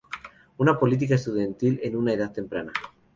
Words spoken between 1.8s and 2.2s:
en una